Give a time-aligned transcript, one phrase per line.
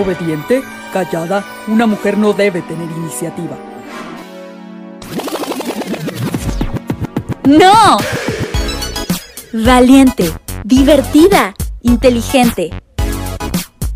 [0.00, 0.62] Obediente,
[0.94, 3.54] callada, una mujer no debe tener iniciativa.
[7.44, 7.98] ¡No!
[9.52, 10.32] Valiente,
[10.64, 12.70] divertida, inteligente.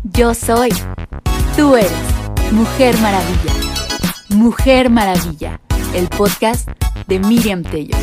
[0.03, 0.69] Yo soy.
[1.57, 1.91] Tú eres.
[2.51, 3.53] Mujer Maravilla.
[4.29, 5.59] Mujer Maravilla.
[5.95, 6.69] El podcast
[7.07, 7.97] de Miriam Tello.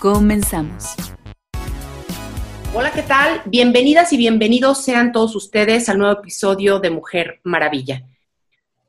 [0.00, 0.94] Comenzamos.
[2.76, 3.40] Hola, ¿qué tal?
[3.44, 8.02] Bienvenidas y bienvenidos sean todos ustedes al nuevo episodio de Mujer Maravilla.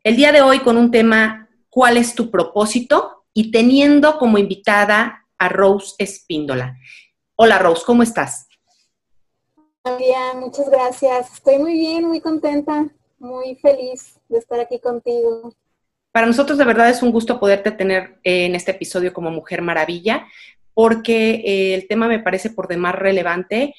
[0.04, 3.26] El día de hoy con un tema, ¿cuál es tu propósito?
[3.32, 6.80] Y teniendo como invitada a Rose Espíndola.
[7.36, 8.48] Hola Rose, ¿cómo estás?
[10.00, 11.36] Bien, muchas gracias.
[11.36, 12.88] Estoy muy bien, muy contenta,
[13.20, 15.54] muy feliz de estar aquí contigo.
[16.12, 20.26] Para nosotros de verdad es un gusto poderte tener en este episodio como Mujer Maravilla,
[20.76, 23.74] porque eh, el tema me parece por demás relevante,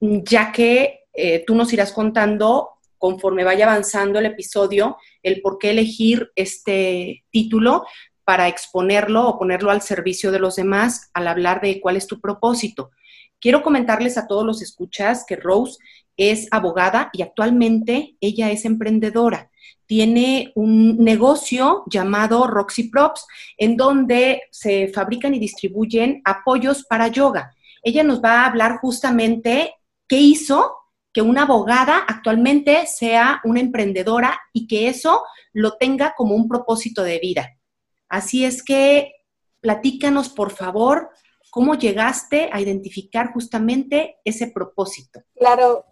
[0.00, 5.70] ya que eh, tú nos irás contando conforme vaya avanzando el episodio el por qué
[5.70, 7.84] elegir este título
[8.24, 12.20] para exponerlo o ponerlo al servicio de los demás al hablar de cuál es tu
[12.20, 12.92] propósito.
[13.40, 15.78] Quiero comentarles a todos los escuchas que Rose
[16.16, 19.50] es abogada y actualmente ella es emprendedora
[19.92, 23.26] tiene un negocio llamado Roxy Props,
[23.58, 27.54] en donde se fabrican y distribuyen apoyos para yoga.
[27.82, 29.74] Ella nos va a hablar justamente
[30.08, 30.78] qué hizo
[31.12, 37.02] que una abogada actualmente sea una emprendedora y que eso lo tenga como un propósito
[37.02, 37.50] de vida.
[38.08, 39.12] Así es que
[39.60, 41.10] platícanos, por favor,
[41.50, 45.20] cómo llegaste a identificar justamente ese propósito.
[45.36, 45.84] Claro,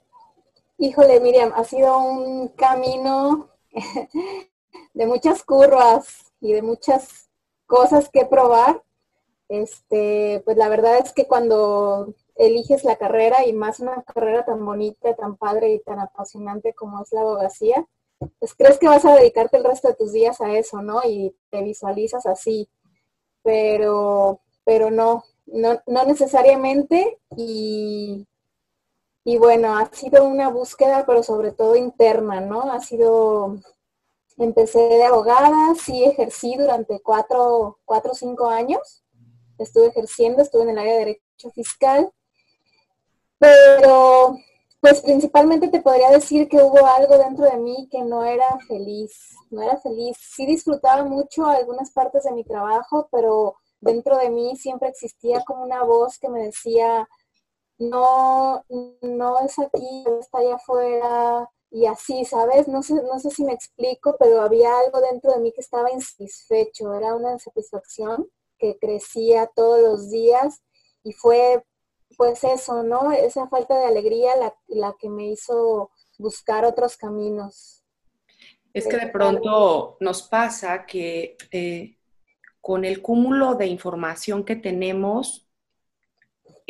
[0.81, 3.51] híjole, Miriam, ha sido un camino
[4.95, 7.29] de muchas curvas y de muchas
[7.67, 8.83] cosas que probar.
[9.49, 14.65] Este, pues la verdad es que cuando eliges la carrera y más una carrera tan
[14.65, 17.87] bonita, tan padre y tan apasionante como es la abogacía,
[18.39, 21.03] pues crees que vas a dedicarte el resto de tus días a eso, ¿no?
[21.05, 22.71] Y te visualizas así,
[23.43, 28.27] pero, pero no, no, no necesariamente y
[29.25, 32.73] y bueno, ha sido una búsqueda, pero sobre todo interna, ¿no?
[32.73, 33.59] Ha sido,
[34.39, 39.05] empecé de abogada, sí ejercí durante cuatro, o cinco años.
[39.59, 42.11] Estuve ejerciendo, estuve en el área de derecho fiscal.
[43.39, 44.37] Pero,
[44.81, 49.37] pues principalmente te podría decir que hubo algo dentro de mí que no era feliz,
[49.51, 50.17] no era feliz.
[50.19, 55.63] Sí disfrutaba mucho algunas partes de mi trabajo, pero dentro de mí siempre existía como
[55.63, 57.07] una voz que me decía,
[57.81, 58.65] no,
[59.01, 62.69] no es aquí, está allá afuera y así, ¿sabes?
[62.69, 65.91] No sé, no sé si me explico, pero había algo dentro de mí que estaba
[65.91, 70.63] insatisfecho, era una insatisfacción que crecía todos los días
[71.03, 71.65] y fue
[72.17, 73.13] pues eso, ¿no?
[73.13, 77.83] Esa falta de alegría la, la que me hizo buscar otros caminos.
[78.75, 81.97] Es que de pronto nos pasa que eh,
[82.61, 85.50] con el cúmulo de información que tenemos,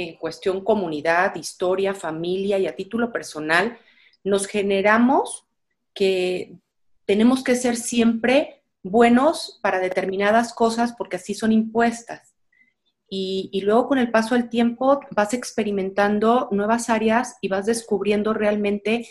[0.03, 3.79] en cuestión comunidad, historia, familia y a título personal,
[4.25, 5.47] nos generamos
[5.95, 6.57] que
[7.05, 12.35] tenemos que ser siempre buenos para determinadas cosas porque así son impuestas.
[13.13, 19.09] Y, luego con el paso del tiempo vas experimentando nuevas áreas y vas descubriendo realmente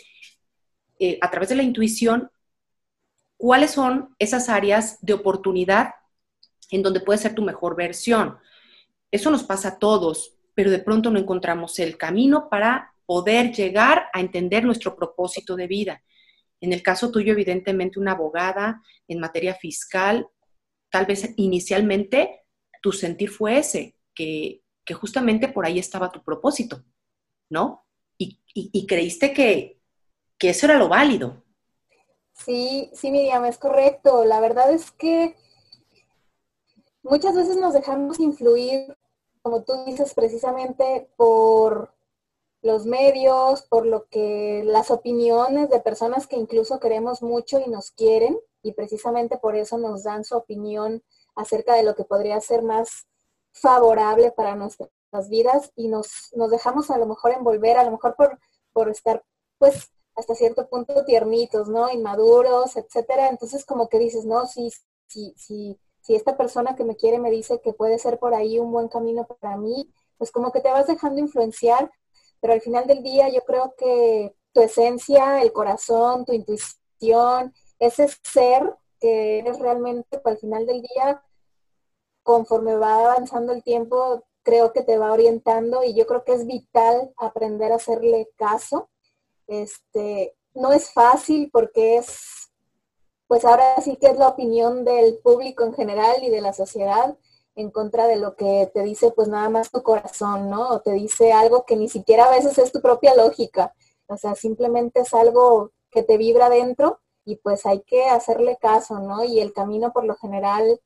[0.98, 2.30] eh, a través de la intuición
[3.36, 5.96] cuáles son esas áreas de oportunidad
[6.70, 8.38] en donde puedes ser tu mejor versión.
[9.10, 14.10] Eso nos pasa a todos pero de pronto no encontramos el camino para poder llegar
[14.12, 16.04] a entender nuestro propósito de vida.
[16.60, 20.28] En el caso tuyo, evidentemente, una abogada en materia fiscal,
[20.90, 22.42] tal vez inicialmente
[22.82, 24.60] tu sentir fue ese, que,
[25.00, 26.84] justamente por ahí estaba tu propósito,
[27.48, 27.86] ¿no?
[28.18, 29.80] Y, creíste que,
[30.36, 31.42] que eso era lo válido.
[32.34, 34.26] Sí, sí, Miriam, es correcto.
[34.26, 35.36] La verdad es que
[37.02, 38.94] muchas veces nos dejamos influir
[39.42, 41.92] como tú dices, precisamente por
[42.62, 47.90] los medios, por lo que las opiniones de personas que incluso queremos mucho y nos
[47.90, 51.02] quieren, y precisamente por eso nos dan su opinión
[51.34, 53.06] acerca de lo que podría ser más
[53.52, 54.90] favorable para nuestras
[55.28, 58.38] vidas y nos, nos dejamos a lo mejor envolver, a lo mejor por,
[58.72, 59.24] por estar
[59.58, 61.90] pues hasta cierto punto tiernitos, ¿no?
[61.90, 63.28] Inmaduros, etcétera.
[63.28, 64.70] Entonces como que dices, no, sí,
[65.08, 68.58] sí, sí, si esta persona que me quiere me dice que puede ser por ahí
[68.58, 71.90] un buen camino para mí, pues como que te vas dejando influenciar,
[72.40, 78.08] pero al final del día yo creo que tu esencia, el corazón, tu intuición, ese
[78.24, 81.22] ser que eres realmente, pues, al final del día,
[82.22, 86.46] conforme va avanzando el tiempo, creo que te va orientando y yo creo que es
[86.46, 88.90] vital aprender a hacerle caso.
[89.46, 92.39] Este, no es fácil porque es,
[93.30, 97.16] pues ahora sí que es la opinión del público en general y de la sociedad
[97.54, 100.68] en contra de lo que te dice pues nada más tu corazón, ¿no?
[100.70, 103.72] O te dice algo que ni siquiera a veces es tu propia lógica.
[104.08, 108.98] O sea, simplemente es algo que te vibra dentro y pues hay que hacerle caso,
[108.98, 109.22] ¿no?
[109.22, 110.80] Y el camino por lo general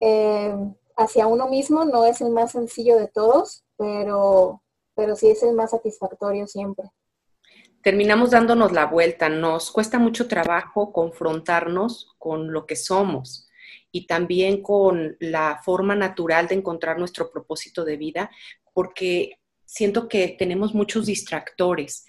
[0.00, 0.56] eh,
[0.96, 4.62] hacia uno mismo no es el más sencillo de todos, pero,
[4.94, 6.90] pero sí es el más satisfactorio siempre.
[7.82, 13.48] Terminamos dándonos la vuelta, nos cuesta mucho trabajo confrontarnos con lo que somos
[13.90, 18.30] y también con la forma natural de encontrar nuestro propósito de vida,
[18.72, 22.06] porque siento que tenemos muchos distractores.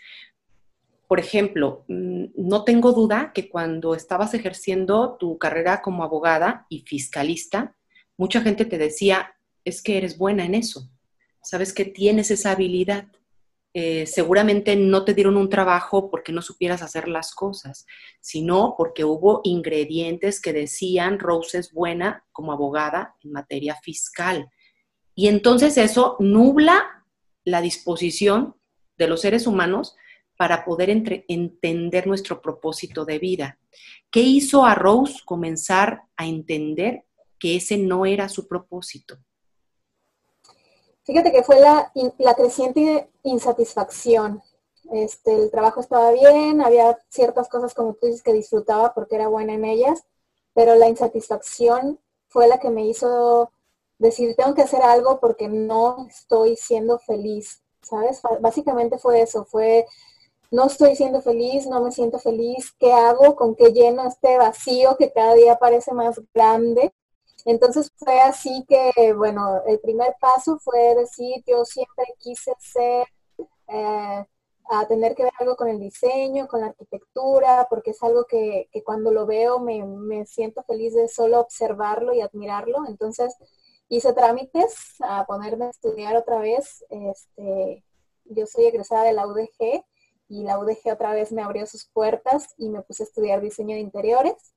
[1.08, 6.82] Por ejemplo, mm, no tengo duda que cuando estabas ejerciendo tu carrera como abogada y
[6.82, 7.76] fiscalista,
[8.16, 9.36] mucha gente te decía,
[9.66, 10.90] es que eres buena en eso,
[11.42, 13.08] sabes que tienes esa habilidad.
[13.76, 17.88] Eh, seguramente no te dieron un trabajo porque no supieras hacer las cosas,
[18.22, 24.48] sino porque hubo ingredientes que decían Rose es buena como abogada en materia fiscal.
[25.16, 27.06] Y entonces eso nubla
[27.46, 28.56] la disposición
[28.98, 29.96] de los seres humanos
[30.38, 30.90] para poder
[31.28, 33.60] entender nuestro propósito de vida.
[34.12, 37.06] ¿Qué hizo a Rose comenzar a entender
[37.40, 39.18] que ese no era su propósito?
[41.04, 41.92] Fíjate que fue la,
[42.36, 44.42] creciente insatisfacción.
[44.92, 49.28] Este, el trabajo estaba bien, había ciertas cosas como tú dices que disfrutaba porque era
[49.28, 50.06] buena en ellas,
[50.54, 53.52] pero la insatisfacción fue la que me hizo
[53.98, 58.22] decir, tengo que hacer algo porque no estoy siendo feliz, ¿sabes?
[58.42, 59.86] Básicamente fue eso, fue,
[60.52, 63.36] no estoy siendo feliz, no me siento feliz, ¿qué hago?
[63.36, 66.94] ¿Con qué lleno este vacío que cada día parece más grande?
[67.46, 73.06] Entonces fue así que, bueno, el primer paso fue decir, yo siempre quise ser,
[73.68, 74.26] eh,
[74.70, 78.70] a tener que ver algo con el diseño, con la arquitectura, porque es algo que,
[78.86, 82.86] cuando lo veo me, me, siento feliz de solo observarlo y admirarlo.
[82.88, 83.36] Entonces
[83.90, 86.86] hice trámites a ponerme a estudiar otra vez.
[86.90, 87.84] Este,
[88.26, 89.84] yo soy egresada de la UDG
[90.30, 93.76] y la UDG otra vez me abrió sus puertas y me puse a estudiar diseño
[93.76, 94.56] de interiores.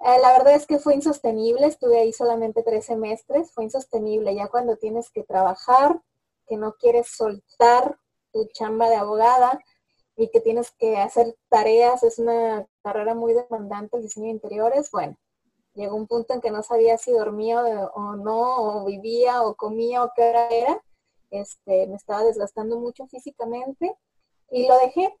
[0.00, 4.34] Eh, la verdad es que fue insostenible, estuve ahí solamente tres semestres, fue insostenible.
[4.34, 6.00] Ya cuando tienes que trabajar,
[6.46, 7.98] que no quieres soltar
[8.32, 9.60] tu chamba de abogada
[10.16, 14.90] y que tienes que hacer tareas, es una carrera muy demandante el diseño de interiores,
[14.90, 15.16] bueno,
[15.74, 20.02] llegó un punto en que no sabía si dormía o no, o vivía o comía
[20.04, 20.82] o qué hora era.
[21.30, 23.94] Este, me estaba desgastando mucho físicamente
[24.50, 25.14] y lo dejé.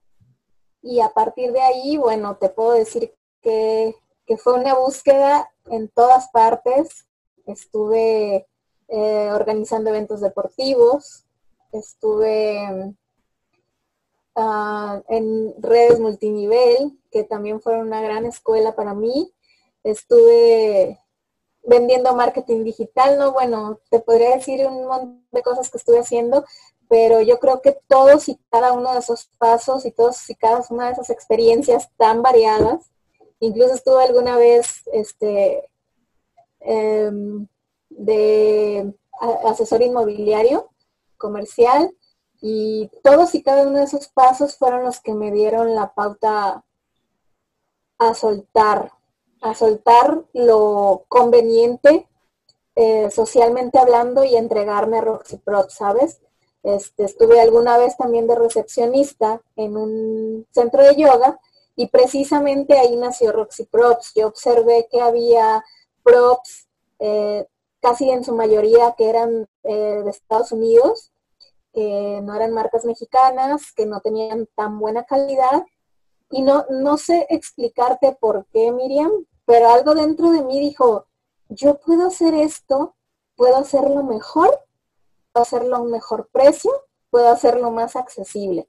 [0.82, 3.94] Y a partir de ahí, bueno, te puedo decir que
[4.26, 7.06] que fue una búsqueda en todas partes.
[7.46, 8.46] Estuve
[8.88, 11.24] eh, organizando eventos deportivos,
[11.72, 12.94] estuve
[14.34, 19.32] ah, en redes multinivel, que también fueron una gran escuela para mí.
[19.84, 21.00] Estuve
[21.62, 26.44] vendiendo marketing digital, no, bueno, te podría decir un montón de cosas que estuve haciendo,
[26.88, 30.64] pero yo creo que todos y cada uno de esos pasos y todos y cada
[30.70, 32.90] una de esas experiencias tan variadas
[33.40, 35.68] Incluso estuve alguna vez este,
[36.60, 37.46] em,
[37.90, 38.94] de
[39.44, 40.70] asesor inmobiliario
[41.16, 41.94] comercial
[42.40, 46.64] y todos y cada uno de esos pasos fueron los que me dieron la pauta
[47.98, 48.92] a soltar,
[49.40, 52.08] a soltar lo conveniente
[52.74, 56.20] eh, socialmente hablando y entregarme a Roxy Prop, ¿sabes?
[56.62, 61.40] Este, estuve alguna vez también de recepcionista en un centro de yoga
[61.76, 64.12] y precisamente ahí nació Roxy Props.
[64.14, 65.62] Yo observé que había
[66.02, 66.68] props
[66.98, 67.46] eh,
[67.80, 71.12] casi en su mayoría que eran eh, de Estados Unidos,
[71.74, 75.66] que no eran marcas mexicanas, que no tenían tan buena calidad.
[76.30, 79.12] Y no, no sé explicarte por qué, Miriam,
[79.44, 81.06] pero algo dentro de mí dijo,
[81.50, 82.96] yo puedo hacer esto,
[83.36, 84.64] puedo hacerlo mejor,
[85.32, 86.72] puedo hacerlo a un mejor precio,
[87.10, 88.66] puedo hacerlo más accesible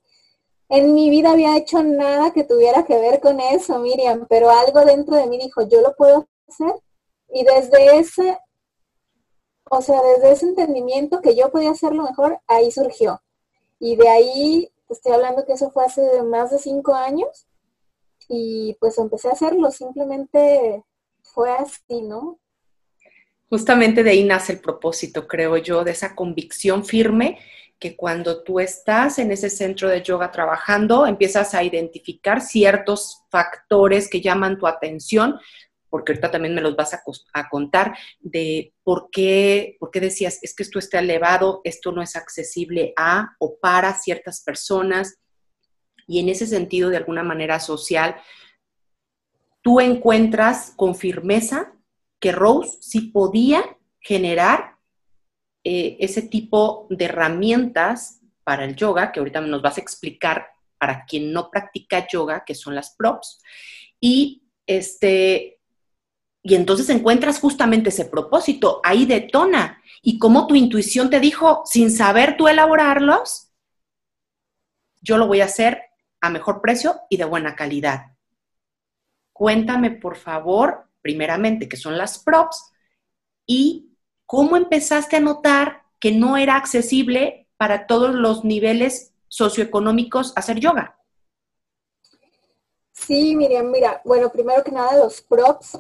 [0.70, 4.84] en mi vida había hecho nada que tuviera que ver con eso, Miriam, pero algo
[4.84, 6.74] dentro de mí dijo, yo lo puedo hacer.
[7.34, 8.38] Y desde ese,
[9.70, 13.22] o sea, desde ese entendimiento que yo podía hacerlo mejor, ahí surgió.
[13.80, 17.48] Y de ahí, estoy hablando que eso fue hace más de cinco años,
[18.30, 20.84] y pues empecé a hacerlo, simplemente
[21.24, 22.40] fue así, ¿no?
[23.50, 27.40] Justamente de ahí nace el propósito, creo yo, de esa convicción firme
[27.80, 34.10] que cuando tú estás en ese centro de yoga trabajando, empiezas a identificar ciertos factores
[34.10, 35.40] que llaman tu atención,
[35.90, 40.56] porque ahorita también me los vas a, contar, de por qué, por qué decías, es
[40.56, 45.20] que esto está elevado, esto no es accesible a o para ciertas personas.
[46.08, 48.16] y en ese sentido, de alguna manera social,
[49.62, 51.74] tú encuentras con firmeza
[52.20, 54.77] que Rose sí podía generar
[55.70, 60.48] eh, ese tipo de herramientas para el yoga, que ahorita nos vas a explicar
[60.78, 63.42] para quien no practica yoga, que son las props,
[64.00, 65.60] y este,
[66.42, 71.92] y entonces encuentras justamente ese propósito, ahí detona, y como tu intuición te dijo, sin
[71.92, 73.52] saber tú elaborarlos,
[75.02, 75.82] yo lo voy a hacer
[76.22, 78.16] a mejor precio y de buena calidad.
[79.34, 82.72] Cuéntame, por favor, primeramente, qué son las props
[83.46, 83.97] y
[84.28, 91.00] cómo empezaste a notar que no era accesible para todos los niveles socioeconómicos hacer yoga.
[92.92, 95.80] Sí, Miriam, mira, bueno, primero que nada los props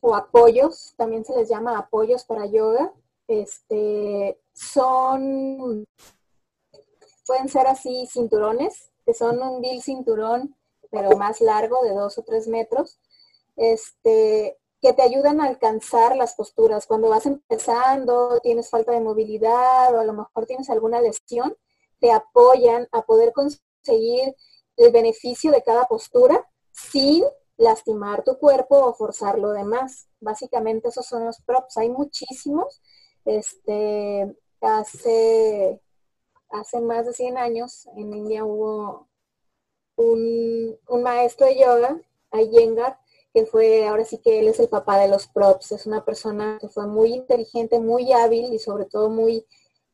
[0.00, 2.92] o apoyos, también se les llama apoyos para yoga,
[3.26, 5.84] este, son,
[7.26, 10.54] pueden ser así cinturones, que son un bill cinturón,
[10.90, 13.00] pero más largo, de dos o tres metros,
[13.56, 16.86] este, que te ayudan a alcanzar las posturas.
[16.86, 21.56] Cuando vas empezando, tienes falta de movilidad o a lo mejor tienes alguna lesión,
[21.98, 24.36] te apoyan a poder conseguir
[24.76, 27.24] el beneficio de cada postura sin
[27.56, 30.06] lastimar tu cuerpo o forzar lo demás.
[30.20, 31.78] Básicamente esos son los props.
[31.78, 32.80] Hay muchísimos.
[33.24, 35.80] Este, hace,
[36.48, 39.08] hace más de 100 años en India hubo
[39.96, 42.00] un, un maestro de yoga,
[42.32, 43.00] Iyengar,
[43.36, 46.56] que fue, ahora sí que él es el papá de los props, es una persona
[46.58, 49.44] que fue muy inteligente, muy hábil y sobre todo muy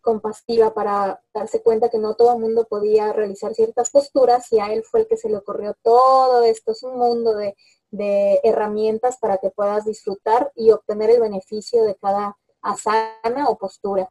[0.00, 4.72] compasiva para darse cuenta que no todo el mundo podía realizar ciertas posturas y a
[4.72, 7.56] él fue el que se le ocurrió todo esto, es un mundo de,
[7.90, 14.08] de herramientas para que puedas disfrutar y obtener el beneficio de cada asana o postura.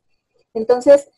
[0.53, 1.09] Entonces,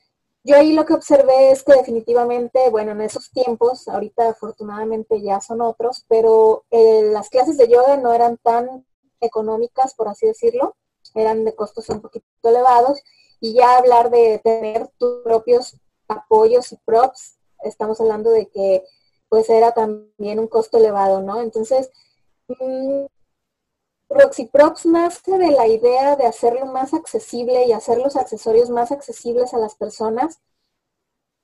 [0.44, 5.40] yo ahí lo que observé es que definitivamente, bueno, en esos tiempos, ahorita afortunadamente ya
[5.40, 8.86] son otros, pero eh, las clases de yoga no eran tan
[9.22, 10.76] económicas, por así decirlo,
[11.16, 13.02] eran de costos un poquito elevados,
[13.40, 18.84] y ya hablar de tener tus propios apoyos y props, estamos hablando de que
[19.30, 21.42] pues era también un costo elevado, ¿no?
[21.42, 21.90] Entonces,
[22.48, 23.06] mmm,
[24.14, 28.92] Roxy Props nace de la idea de hacerlo más accesible y hacer los accesorios más
[28.92, 30.40] accesibles a las personas,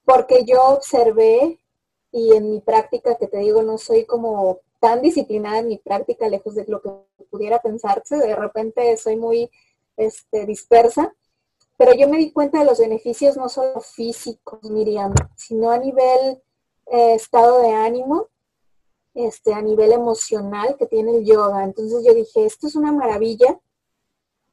[0.05, 1.59] porque yo observé
[2.11, 6.29] y en mi práctica, que te digo, no soy como tan disciplinada en mi práctica,
[6.29, 6.89] lejos de lo que
[7.29, 9.51] pudiera pensarse, de repente soy muy
[9.97, 11.13] este, dispersa,
[11.77, 16.41] pero yo me di cuenta de los beneficios no solo físicos, Miriam, sino a nivel
[16.87, 18.27] eh, estado de ánimo,
[19.27, 21.63] este, a nivel emocional que tiene el yoga.
[21.63, 23.59] Entonces yo dije, esto es una maravilla.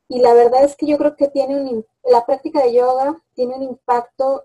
[0.09, 3.57] Y la verdad es que yo creo que tiene un, la práctica de yoga tiene
[3.57, 4.45] un impacto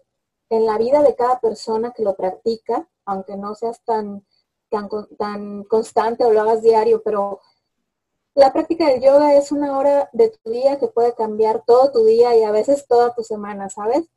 [0.49, 4.25] en la vida de cada persona que lo practica, aunque no seas tan,
[4.69, 7.39] tan, tan constante o lo hagas diario, pero
[8.33, 12.05] la práctica del yoga es una hora de tu día que puede cambiar todo tu
[12.05, 14.07] día y a veces toda tu semana, ¿sabes?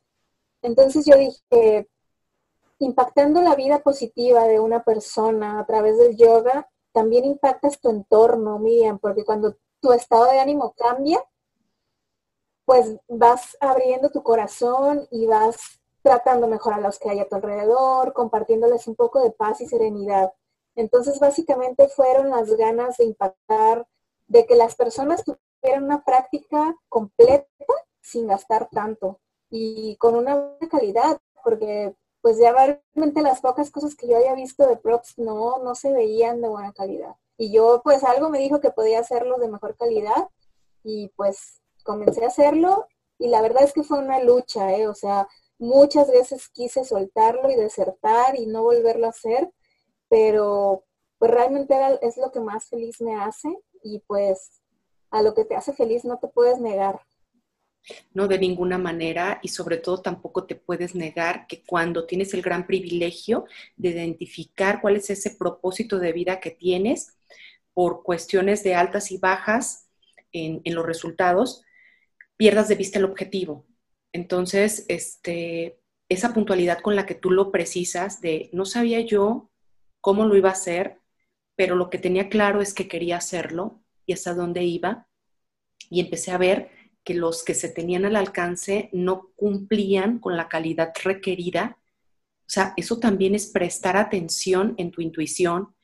[0.61, 1.87] Entonces yo dije,
[2.79, 8.59] impactando la vida positiva de una persona a través del yoga, también impactas tu entorno,
[8.59, 11.23] Miriam, porque cuando tu estado de ánimo cambia,
[12.65, 17.35] pues vas abriendo tu corazón y vas tratando mejor a los que hay a tu
[17.35, 20.33] alrededor, compartiéndoles un poco de paz y serenidad.
[20.75, 23.87] Entonces, básicamente fueron las ganas de impactar,
[24.27, 27.47] de que las personas tuvieran una práctica completa
[28.01, 33.93] sin gastar tanto y con una buena calidad, porque pues ya realmente las pocas cosas
[33.93, 37.17] que yo había visto de props no, no se veían de buena calidad.
[37.37, 40.29] Y yo pues algo me dijo que podía hacerlo de mejor calidad
[40.83, 42.87] y pues comencé a hacerlo
[43.19, 44.87] y la verdad es que fue una lucha, ¿eh?
[44.87, 45.27] o sea,
[45.59, 49.53] muchas veces quise soltarlo y desertar y no volverlo a hacer,
[50.09, 50.83] pero
[51.19, 54.63] pues realmente es lo que más feliz me hace y pues
[55.11, 57.01] a lo que te hace feliz no te puedes negar
[58.13, 62.41] no de ninguna manera y sobre todo tampoco te puedes negar que cuando tienes el
[62.41, 67.15] gran privilegio de identificar cuál es ese propósito de vida que tienes
[67.73, 69.89] por cuestiones de altas y bajas
[70.31, 71.63] en, los resultados,
[72.37, 73.65] pierdas de vista el objetivo.
[74.11, 79.51] Entonces, este, esa puntualidad con la que tú lo precisas de no sabía yo
[80.01, 80.99] cómo lo iba a hacer,
[81.55, 85.07] pero lo que tenía claro es que quería hacerlo y hasta dónde iba.
[85.89, 86.71] Y empecé a ver
[87.05, 91.77] que los que se tenían al alcance no cumplían con la calidad requerida.
[92.41, 95.75] O sea, eso también es prestar atención en tu intuición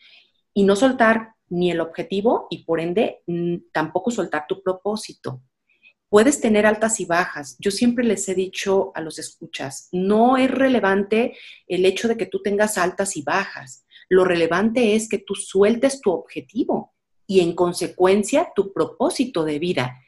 [0.54, 3.22] y no soltar ni el objetivo y por ende
[3.72, 5.44] tampoco soltar tu propósito.
[6.10, 7.56] Puedes tener altas y bajas.
[7.60, 11.38] Yo siempre les he dicho a los escuchas, no es relevante
[11.68, 13.86] el hecho de que tú tengas altas y bajas.
[14.10, 16.94] Lo relevante es que tú sueltes tu objetivo
[17.28, 20.02] y en consecuencia tu propósito de vida.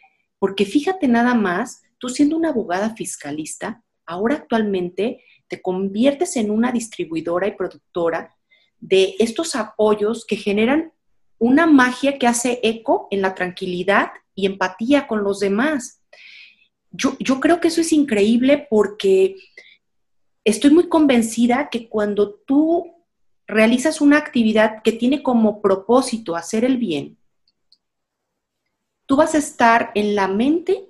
[0.43, 6.73] Porque fíjate nada más, tú siendo una abogada fiscalista, ahora actualmente te conviertes en una
[6.73, 8.35] distribuidora y productora
[8.77, 10.91] de estos apoyos que generan
[11.39, 16.01] una magia que hace eco en la tranquilidad y empatía con los demás.
[16.91, 19.37] Yo, yo creo que eso es increíble porque
[20.43, 22.93] estoy muy convencida que cuando tú
[23.47, 27.17] realizas una actividad que tiene como propósito hacer el bien,
[29.05, 30.89] tú vas a estar en la mente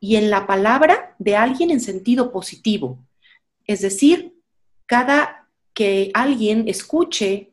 [0.00, 2.98] y en la palabra de alguien en sentido positivo.
[3.66, 4.34] Es decir,
[4.86, 7.52] cada que alguien escuche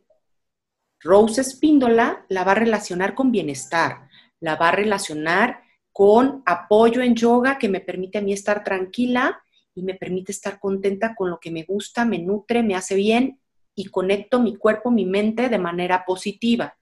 [0.99, 4.09] Rose Espíndola, la va a relacionar con bienestar,
[4.39, 9.41] la va a relacionar con apoyo en yoga que me permite a mí estar tranquila
[9.75, 13.39] y me permite estar contenta con lo que me gusta, me nutre, me hace bien
[13.75, 16.75] y conecto mi cuerpo, mi mente de manera positiva.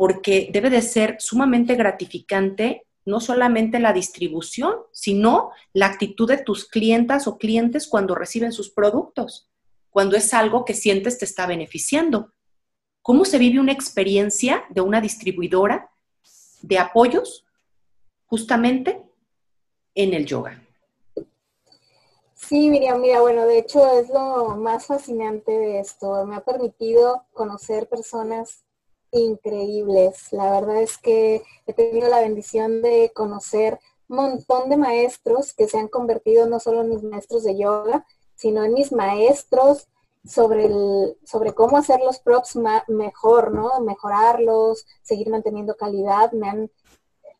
[0.00, 6.66] Porque debe de ser sumamente gratificante no solamente la distribución, sino la actitud de tus
[6.66, 9.50] clientas o clientes cuando reciben sus productos,
[9.90, 12.32] cuando es algo que sientes te está beneficiando.
[13.02, 15.90] ¿Cómo se vive una experiencia de una distribuidora
[16.62, 17.44] de apoyos
[18.24, 19.02] justamente
[19.94, 20.62] en el yoga?
[22.34, 26.24] Sí, Miriam, mira, bueno, de hecho es lo más fascinante de esto.
[26.24, 28.64] Me ha permitido conocer personas
[29.12, 30.32] increíbles.
[30.32, 35.68] La verdad es que he tenido la bendición de conocer un montón de maestros que
[35.68, 39.88] se han convertido no solo en mis maestros de yoga, sino en mis maestros
[40.24, 43.80] sobre, el, sobre cómo hacer los props mejor, ¿no?
[43.80, 46.32] Mejorarlos, seguir manteniendo calidad.
[46.32, 46.70] Me han,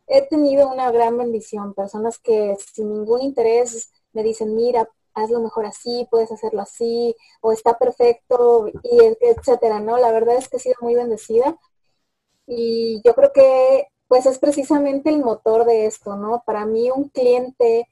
[0.07, 5.67] he tenido una gran bendición, personas que sin ningún interés me dicen, mira, hazlo mejor
[5.67, 9.99] así, puedes hacerlo así, o está perfecto, y etcétera, ¿no?
[9.99, 11.57] La verdad es que he sido muy bendecida.
[12.53, 16.43] Y yo creo que, pues, es precisamente el motor de esto, ¿no?
[16.45, 17.89] Para mí, un cliente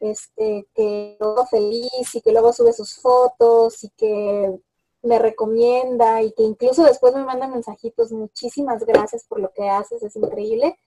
[0.00, 4.58] este, que luego feliz y que luego sube sus fotos y que
[5.02, 10.02] me recomienda y que incluso después me manda mensajitos, muchísimas gracias por lo que haces,
[10.02, 10.78] es increíble.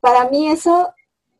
[0.00, 0.94] Para mí eso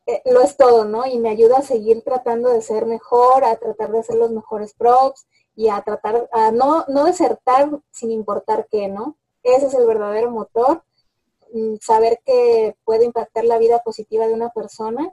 [0.05, 1.07] eh, lo es todo, ¿no?
[1.07, 4.73] Y me ayuda a seguir tratando de ser mejor, a tratar de hacer los mejores
[4.73, 9.17] props y a tratar, a no, no desertar sin importar qué, ¿no?
[9.43, 10.83] Ese es el verdadero motor,
[11.53, 15.11] mm, saber que puede impactar la vida positiva de una persona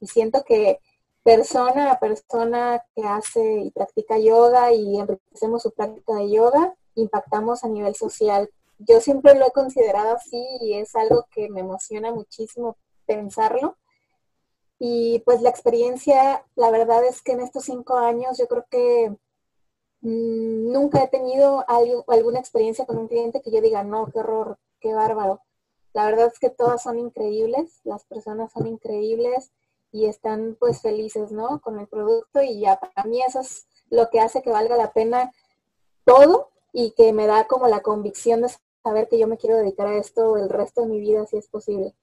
[0.00, 0.80] y siento que
[1.22, 7.64] persona a persona que hace y practica yoga y enriquecemos su práctica de yoga, impactamos
[7.64, 8.50] a nivel social.
[8.78, 13.76] Yo siempre lo he considerado así y es algo que me emociona muchísimo pensarlo
[14.82, 19.14] y pues la experiencia, la verdad es que en estos cinco años yo creo que
[20.00, 24.94] nunca he tenido alguna experiencia con un cliente que yo diga, no, qué horror, qué
[24.94, 25.40] bárbaro.
[25.92, 29.52] La verdad es que todas son increíbles, las personas son increíbles
[29.92, 31.60] y están pues felices, ¿no?
[31.60, 34.92] Con el producto y ya para mí eso es lo que hace que valga la
[34.92, 35.32] pena
[36.04, 38.48] todo y que me da como la convicción de
[38.82, 41.48] saber que yo me quiero dedicar a esto el resto de mi vida si es
[41.48, 41.94] posible.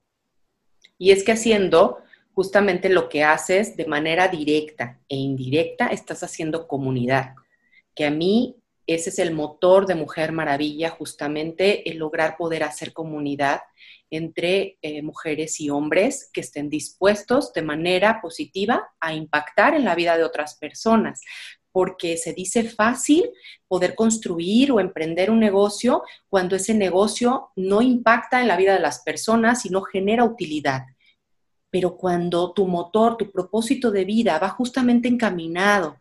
[0.97, 1.99] Y es que haciendo
[2.33, 7.35] justamente lo que haces de manera directa e indirecta, estás haciendo comunidad,
[7.97, 8.55] que a mí
[8.85, 13.61] ese es el motor de Mujer Maravilla, justamente el lograr poder hacer comunidad
[14.09, 19.95] entre eh, mujeres y hombres que estén dispuestos de manera positiva a impactar en la
[19.95, 21.21] vida de otras personas.
[21.73, 23.29] Porque se dice fácil
[23.67, 28.79] poder construir o emprender un negocio cuando ese negocio no impacta en la vida de
[28.79, 30.83] las personas y no genera utilidad.
[31.69, 35.97] Pero cuando tu motor, tu propósito de vida va justamente encaminado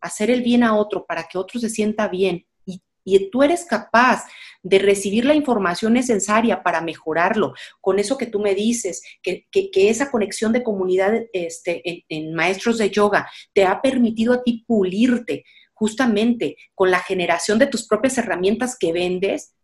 [0.00, 2.46] hacer el bien a otro para que otro se sienta bien.
[2.64, 4.24] Y, tú eres capaz
[4.62, 10.10] de recibir la información necesaria para mejorarlo, con eso que tú me dices, que, esa
[10.10, 15.44] conexión de comunidad este, en maestros de yoga te ha permitido a ti pulirte
[15.80, 19.54] justamente con la generación de tus propias herramientas que vendes,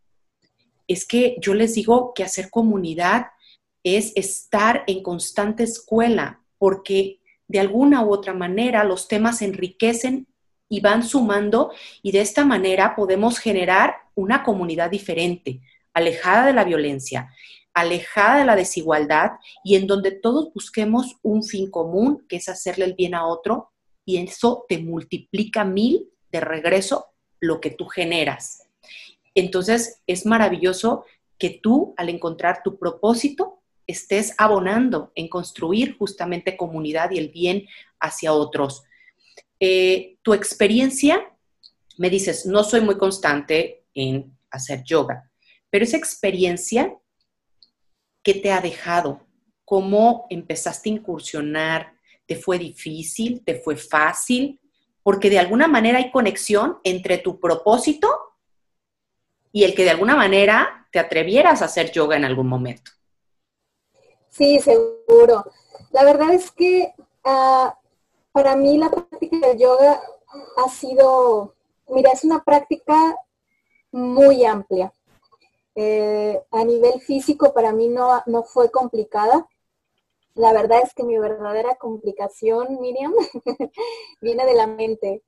[0.88, 3.26] es que yo les digo que hacer comunidad
[3.84, 10.26] es estar en constante escuela, porque de alguna u otra manera los temas enriquecen
[10.68, 15.60] y van sumando y de esta manera podemos generar una comunidad diferente,
[15.92, 17.30] alejada de la violencia,
[17.72, 19.32] alejada de la desigualdad
[19.62, 23.70] y en donde todos busquemos un fin común, que es hacerle el bien a otro,
[24.04, 27.06] y eso te multiplica mil de regreso
[27.40, 28.66] lo que tú generas.
[29.34, 31.04] Entonces es maravilloso
[31.38, 33.55] que tú, al encontrar tu propósito,
[33.86, 37.66] estés abonando en construir justamente comunidad y el bien
[38.00, 38.84] hacia otros.
[39.60, 41.32] Eh, tu experiencia
[41.96, 45.30] me dices, no soy muy constante en hacer yoga,
[45.70, 46.94] pero esa experiencia,
[48.22, 49.26] ¿qué te ha dejado?
[49.64, 51.94] ¿Cómo empezaste a incursionar?
[52.26, 53.42] ¿Te fue difícil?
[53.44, 54.60] ¿Te fue fácil?
[55.02, 58.08] Porque de alguna manera hay conexión entre tu propósito
[59.52, 62.90] y el que de alguna manera te atrevieras a hacer yoga en algún momento.
[64.36, 65.46] Sí, seguro.
[65.92, 66.92] La verdad es que
[67.24, 67.78] ah,
[68.32, 70.02] para mí la práctica del yoga
[70.58, 71.54] ha sido,
[71.88, 73.16] mira, es una práctica
[73.92, 74.92] muy amplia.
[75.74, 79.48] Eh, a nivel físico para mí no, no fue complicada.
[80.34, 83.14] La verdad es que mi verdadera complicación, Miriam,
[84.20, 85.22] viene de la mente.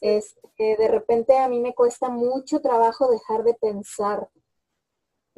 [0.00, 4.28] Es que de repente a mí me cuesta mucho trabajo dejar de pensar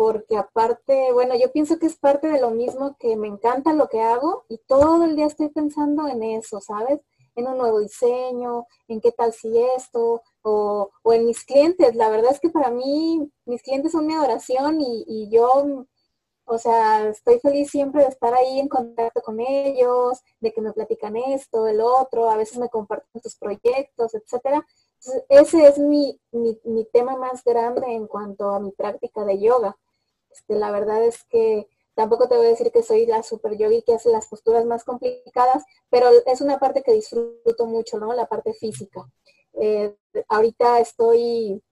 [0.00, 3.86] porque aparte, bueno, yo pienso que es parte de lo mismo que me encanta lo
[3.88, 7.00] que hago y todo el día estoy pensando en eso, ¿sabes?
[7.34, 11.94] En un nuevo diseño, en qué tal si esto, o, en mis clientes.
[11.96, 15.84] La verdad es que para mí mis clientes son mi adoración y, y yo,
[16.46, 20.72] o sea, estoy feliz siempre de estar ahí en contacto con ellos, de que me
[20.72, 24.66] platican esto, el otro, a veces me comparten sus proyectos, etcétera.
[25.28, 29.76] ese es mi, mi, mi tema más grande en cuanto a mi práctica de yoga
[30.30, 33.82] este, la verdad es que tampoco te voy a decir que soy la super yogi
[33.82, 38.12] que hace las posturas más complicadas, pero es una parte que disfruto mucho, ¿no?
[38.12, 39.04] La parte física.
[39.54, 39.94] Eh,
[40.28, 41.62] ahorita estoy,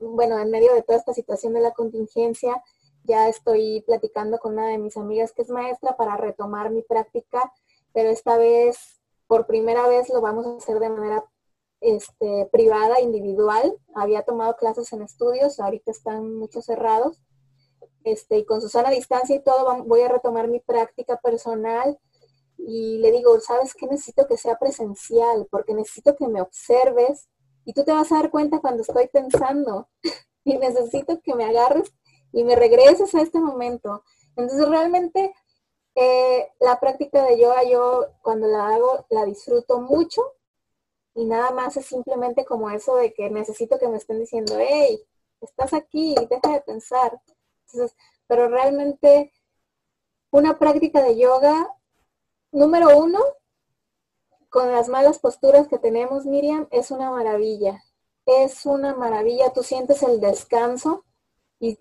[0.00, 2.62] bueno, en medio de toda esta situación de la contingencia,
[3.04, 7.52] ya estoy platicando con una de mis amigas que es maestra para retomar mi práctica,
[7.92, 11.24] pero esta vez, por primera vez, lo vamos a hacer de manera
[11.80, 13.76] este, privada, individual.
[13.94, 17.20] Había tomado clases en estudios, ahorita están muchos cerrados
[18.04, 21.98] este, y con Susana a distancia y todo, voy a retomar mi práctica personal
[22.58, 23.86] y le digo, ¿sabes qué?
[23.86, 27.28] Necesito que sea presencial, porque necesito que me observes
[27.64, 29.88] y tú te vas a dar cuenta cuando estoy pensando
[30.44, 31.92] y necesito que me agarres
[32.32, 34.04] y me regreses a este momento.
[34.36, 35.34] Entonces realmente
[35.94, 40.22] eh, la práctica de yoga yo cuando la hago la disfruto mucho
[41.14, 45.00] y nada más es simplemente como eso de que necesito que me estén diciendo, hey,
[45.40, 47.20] estás aquí, deja de pensar
[48.26, 49.32] pero realmente
[50.30, 51.74] una práctica de yoga,
[52.50, 53.20] número uno,
[54.48, 57.82] con las malas posturas que tenemos, Miriam, es una maravilla.
[58.26, 61.04] Es una maravilla, tú sientes el descanso
[61.60, 61.76] y,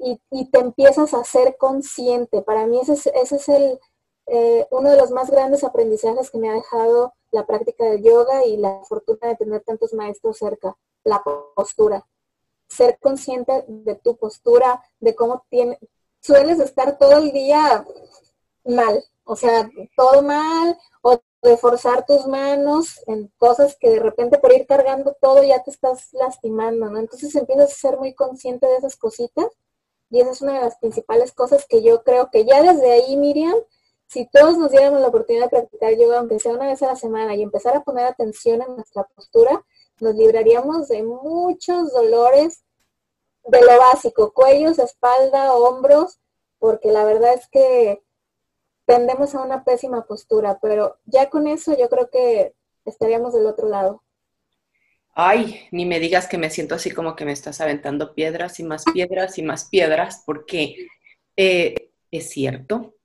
[0.51, 2.41] te empiezas a ser consciente.
[2.41, 3.79] Para mí ese es, el,
[4.27, 8.45] eh, uno de los más grandes aprendizajes que me ha dejado la práctica de yoga
[8.45, 11.23] y la fortuna de tener tantos maestros cerca, la
[11.55, 12.05] postura
[12.73, 15.79] ser consciente de tu postura, de cómo tiene,
[16.21, 17.85] sueles estar todo el día
[18.65, 24.37] mal, o sea, todo mal, o de forzar tus manos en cosas que de repente
[24.37, 26.99] por ir cargando todo ya te estás lastimando, ¿no?
[26.99, 29.47] Entonces empiezas a ser muy consciente de esas cositas
[30.09, 33.17] y esa es una de las principales cosas que yo creo que ya desde ahí,
[33.17, 33.55] Miriam,
[34.07, 36.95] si todos nos diéramos la oportunidad de practicar yoga, aunque sea una vez a la
[36.95, 39.65] semana, y empezar a poner atención en nuestra postura,
[40.03, 42.63] nos libraríamos de muchos dolores
[43.45, 46.19] de lo básico, cuellos, espalda, hombros,
[46.59, 48.03] porque la verdad es que
[48.85, 52.53] tendemos a una pésima postura, pero ya con eso yo creo que
[52.85, 54.03] estaríamos del otro lado.
[55.15, 58.63] Ay, ni me digas que me siento así como que me estás aventando piedras y
[58.63, 60.87] más piedras y más piedras, porque
[61.37, 62.95] eh, es cierto,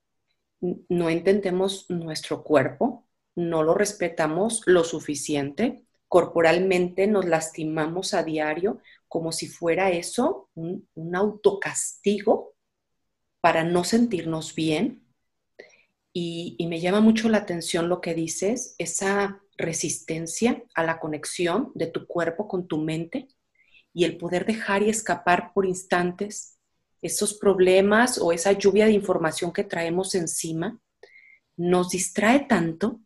[0.61, 9.33] no entendemos nuestro cuerpo, no lo respetamos lo suficiente, corporalmente nos lastimamos a diario como
[9.33, 12.55] si fuera eso un, autocastigo
[13.41, 15.05] para no sentirnos bien.
[16.13, 21.71] Y, y, me llama mucho la atención lo que dices, esa resistencia a la conexión
[21.75, 23.29] de tu cuerpo con tu mente
[23.93, 26.59] y el poder dejar y escapar por instantes
[27.03, 30.81] esos problemas o esa lluvia de información que traemos encima,
[31.57, 33.01] nos distrae tanto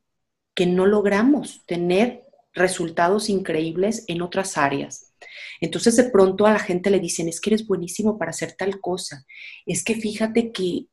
[0.55, 5.13] que no logramos tener resultados increíbles en otras áreas.
[5.61, 8.81] Entonces de pronto a la gente le dicen, es que eres buenísimo para hacer tal
[8.81, 9.25] cosa,
[9.65, 10.87] es que fíjate que,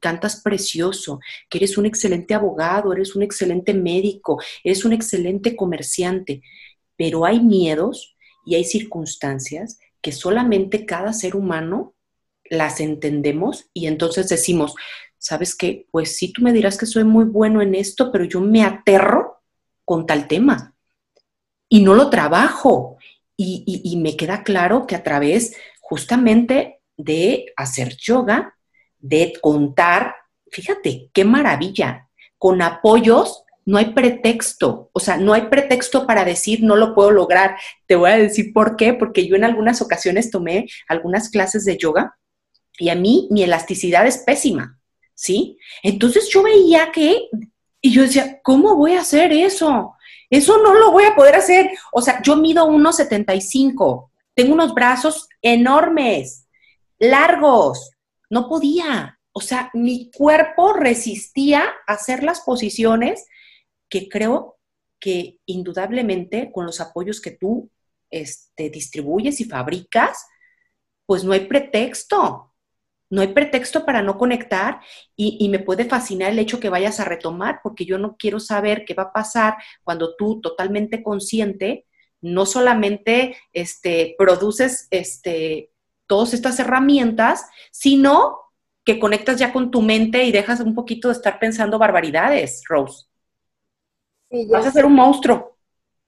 [0.00, 6.42] cantas precioso, que eres un excelente abogado, eres un excelente médico, eres un excelente comerciante,
[6.96, 11.94] pero hay miedos y hay circunstancias que solamente cada ser humano
[12.44, 14.74] las entendemos y entonces decimos,
[15.18, 15.86] ¿sabes qué?
[15.90, 19.42] Pues sí, tú me dirás que soy muy bueno en esto, pero yo me aterro
[19.84, 20.73] con tal tema
[21.74, 22.98] y no lo trabajo
[23.36, 28.54] y, me queda claro que a través justamente de hacer yoga,
[29.00, 30.14] de contar,
[30.52, 32.08] fíjate, qué maravilla,
[32.38, 37.10] con apoyos no hay pretexto, o sea, no hay pretexto para decir no lo puedo
[37.10, 37.56] lograr.
[37.88, 41.76] Te voy a decir por qué, porque yo en algunas ocasiones tomé algunas clases de
[41.76, 42.16] yoga
[42.78, 44.78] y a mí mi elasticidad es pésima,
[45.14, 45.58] ¿sí?
[45.82, 47.30] Entonces yo veía que,
[47.80, 49.96] y yo decía, ¿cómo voy a hacer eso?
[50.30, 51.70] Eso no lo voy a poder hacer.
[51.92, 56.46] O sea, yo mido 1,75, tengo unos brazos enormes,
[56.98, 57.90] largos,
[58.30, 59.18] no podía.
[59.32, 63.26] O sea, mi cuerpo resistía a hacer las posiciones
[63.88, 64.58] que creo
[65.00, 67.70] que indudablemente con los apoyos que tú
[68.10, 70.26] este, distribuyes y fabricas,
[71.06, 72.53] pues no hay pretexto.
[73.14, 74.80] No hay pretexto para no conectar
[75.14, 78.84] y, me puede fascinar el hecho que vayas a retomar, porque yo no quiero saber
[78.84, 81.86] qué va a pasar cuando tú totalmente consciente,
[82.20, 85.70] no solamente este, produces este,
[86.08, 88.40] todas estas herramientas, sino
[88.84, 93.06] que conectas ya con tu mente y dejas un poquito de estar pensando barbaridades, Rose.
[94.50, 95.56] Vas a ser un monstruo.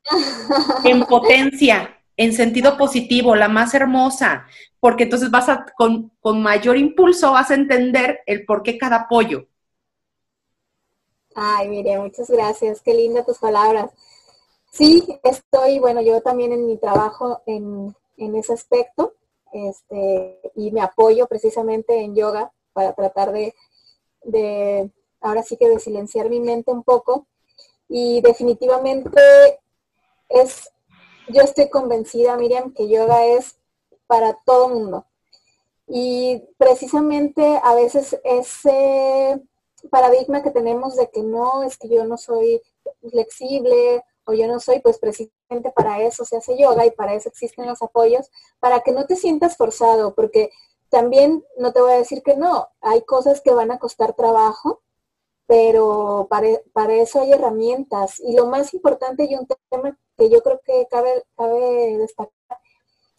[0.84, 4.46] en potencia, en sentido positivo, la más hermosa,
[4.80, 8.96] porque entonces vas a, con, con mayor impulso, vas a entender el por qué cada
[8.96, 9.46] apoyo.
[11.34, 13.90] Ay, mire, muchas gracias, qué lindas tus palabras.
[14.72, 19.14] Sí, estoy, bueno, yo también en mi trabajo en, en ese aspecto,
[19.52, 23.54] este, y me apoyo precisamente en yoga para tratar de,
[24.24, 27.26] de, ahora sí que de silenciar mi mente un poco
[27.88, 29.20] y definitivamente
[30.28, 30.70] es,
[31.28, 33.56] yo estoy convencida, Miriam, que yoga es
[34.06, 35.06] para todo mundo.
[35.88, 39.40] Y precisamente a veces ese
[39.90, 42.60] paradigma que tenemos de que no, es que yo no soy
[43.10, 47.28] flexible o yo no soy, pues precisamente para eso se hace yoga y para eso
[47.28, 50.50] existen los apoyos, para que no te sientas forzado, porque
[50.88, 54.82] también no te voy a decir que no, hay cosas que van a costar trabajo,
[55.46, 58.20] pero para, eso hay herramientas.
[58.20, 62.32] Y lo más importante y un tema que yo creo que cabe, cabe destacar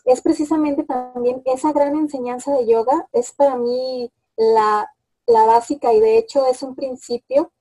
[0.07, 3.09] es precisamente también esa gran enseñanza de yoga.
[3.11, 4.89] Es para mí la,
[5.27, 7.51] básica y de hecho es un principio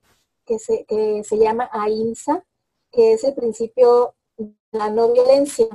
[0.45, 2.45] que se, que se llama AINSA,
[2.89, 5.67] que es el principio de la no violencia.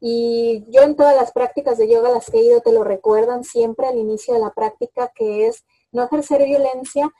[0.00, 3.44] Y yo en todas las prácticas de yoga las que he ido te lo recuerdan
[3.44, 7.12] siempre al inicio de la práctica, que es no ejercer violencia,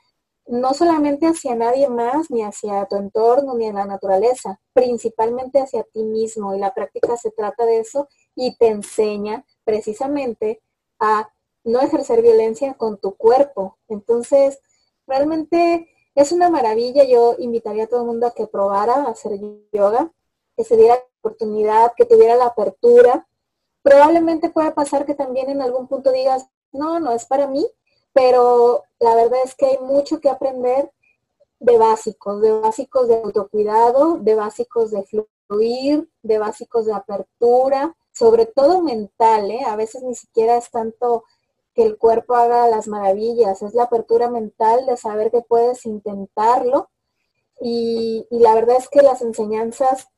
[0.49, 5.83] no solamente hacia nadie más, ni hacia tu entorno, ni en la naturaleza, principalmente hacia
[5.83, 6.55] ti mismo.
[6.55, 10.61] Y la práctica se trata de eso y te enseña precisamente
[10.99, 11.29] a
[11.63, 13.77] no ejercer violencia con tu cuerpo.
[13.87, 14.59] Entonces,
[15.05, 17.03] realmente es una maravilla.
[17.03, 19.39] Yo invitaría a todo el mundo a que probara a hacer
[19.71, 20.11] yoga,
[20.57, 23.27] que se diera la oportunidad, que tuviera la apertura.
[23.83, 27.67] Probablemente pueda pasar que también en algún punto digas, no, no es para mí,
[28.19, 30.91] pero la verdad es que hay mucho que aprender
[31.61, 35.05] de básicos, de básicos de autocuidado, de básicos de
[35.47, 39.63] fluir, de básicos de apertura, sobre todo mental, ¿eh?
[39.65, 41.23] a veces ni siquiera es tanto
[41.73, 46.89] que el cuerpo haga las maravillas, es la apertura mental de saber que puedes intentarlo
[47.61, 50.09] y, y la verdad es que las enseñanzas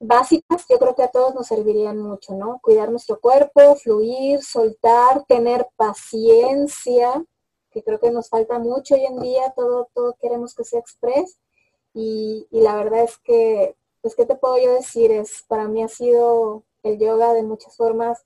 [0.00, 2.60] básicas yo creo que a todos nos servirían mucho, ¿no?
[2.62, 7.24] Cuidar nuestro cuerpo, fluir, soltar, tener paciencia,
[7.70, 11.38] que creo que nos falta mucho hoy en día, todo, todo queremos que sea express.
[11.92, 15.10] Y, la verdad es que, pues, ¿qué te puedo yo decir?
[15.12, 18.24] Es, para mí ha sido el yoga de muchas formas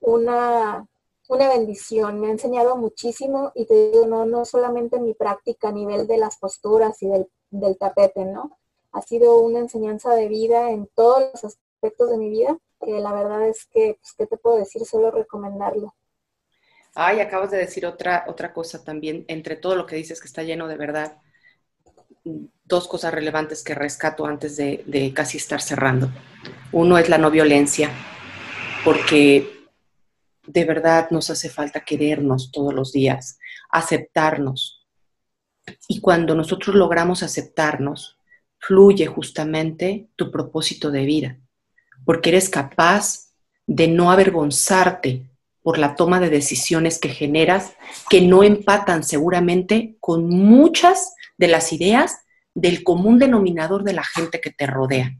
[0.00, 0.86] una,
[1.28, 2.20] una bendición.
[2.20, 6.06] Me ha enseñado muchísimo y te digo, no, no solamente en mi práctica a nivel
[6.06, 8.59] de las posturas y del, del tapete, ¿no?
[8.92, 13.12] Ha sido una enseñanza de vida en todos los aspectos de mi vida, que la
[13.12, 14.84] verdad es que, pues, ¿qué te puedo decir?
[14.84, 15.94] Solo recomendarlo.
[16.94, 20.42] Ay, acabas de decir otra, otra cosa también, entre todo lo que dices que está
[20.42, 21.18] lleno de verdad.
[22.24, 26.10] Dos cosas relevantes que rescato antes de, de casi estar cerrando.
[26.72, 27.90] Uno es la no violencia,
[28.84, 29.68] porque
[30.46, 33.38] de verdad nos hace falta querernos todos los días,
[33.70, 34.84] aceptarnos.
[35.86, 38.19] Y cuando nosotros logramos aceptarnos,
[38.60, 41.38] fluye justamente tu propósito de vida,
[42.04, 43.32] porque eres capaz
[43.66, 45.26] de no avergonzarte
[45.62, 47.74] por la toma de decisiones que generas
[48.08, 52.20] que no empatan seguramente con muchas de las ideas
[52.54, 55.16] del común denominador de la gente que te rodea.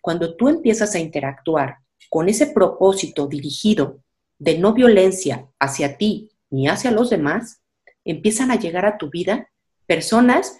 [0.00, 1.78] Cuando tú empiezas a interactuar
[2.10, 4.00] con ese propósito dirigido
[4.38, 7.62] de no violencia hacia ti ni hacia los demás,
[8.04, 9.50] empiezan a llegar a tu vida
[9.86, 10.58] personas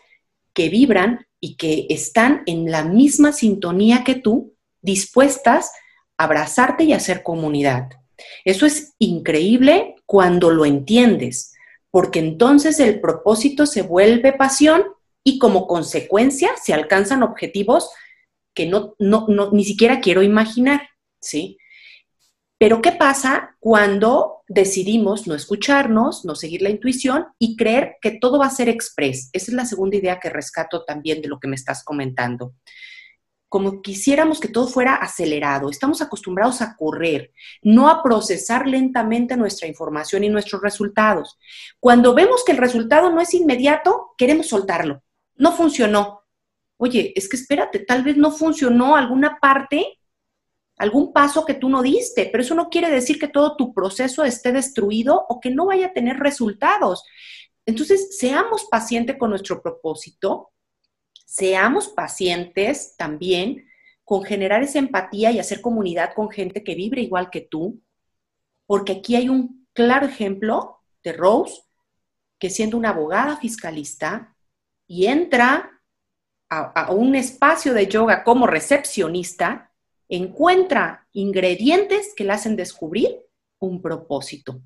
[0.52, 5.72] que vibran y que están en la misma sintonía que tú, dispuestas
[6.16, 7.90] a abrazarte y a hacer comunidad.
[8.46, 11.52] Eso es increíble cuando lo entiendes,
[11.90, 14.84] porque entonces el propósito se vuelve pasión
[15.22, 17.90] y como consecuencia se alcanzan objetivos
[18.54, 20.88] que no, no, ni siquiera quiero imaginar,
[21.20, 21.58] ¿sí?
[22.58, 28.38] Pero ¿qué pasa cuando decidimos no escucharnos, no seguir la intuición y creer que todo
[28.38, 29.28] va a ser express?
[29.32, 32.54] Esa es la segunda idea que rescato también de lo que me estás comentando.
[33.48, 39.68] Como quisiéramos que todo fuera acelerado, estamos acostumbrados a correr, no a procesar lentamente nuestra
[39.68, 41.38] información y nuestros resultados.
[41.78, 45.02] Cuando vemos que el resultado no es inmediato, queremos soltarlo.
[45.36, 46.22] No funcionó.
[46.76, 49.98] Oye, es que espérate, tal vez no funcionó alguna parte
[50.76, 54.24] algún paso que tú no diste, pero eso no quiere decir que todo tu proceso
[54.24, 57.04] esté destruido o que no vaya a tener resultados.
[57.66, 60.52] Entonces, seamos pacientes con nuestro propósito,
[61.24, 63.66] seamos pacientes también
[64.04, 67.80] con generar esa empatía y hacer comunidad con gente que vibre igual que tú,
[68.66, 71.62] porque aquí hay un claro ejemplo de Rose,
[72.38, 74.36] que siendo una abogada fiscalista
[74.86, 75.80] y entra
[76.50, 79.73] a, a un espacio de yoga como recepcionista,
[80.08, 83.20] encuentra ingredientes que le hacen descubrir
[83.58, 84.60] un propósito.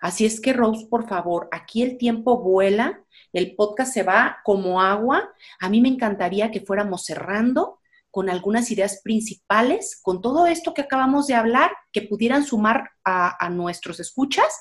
[0.00, 4.80] Así es que, Rose, por favor, aquí el tiempo vuela, el podcast se va como
[4.80, 5.32] agua.
[5.60, 10.82] A mí me encantaría que fuéramos cerrando con algunas ideas principales, con todo esto que
[10.82, 14.56] acabamos de hablar, que pudieran sumar a, nuestros escuchas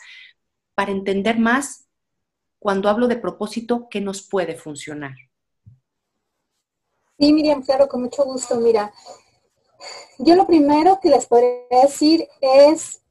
[0.73, 1.87] para entender más
[2.57, 5.13] cuando hablo de propósito, qué nos puede funcionar.
[7.19, 8.55] Sí, Miriam, claro, con mucho gusto.
[8.59, 8.91] Mira,
[10.19, 13.01] yo lo primero que les podría decir es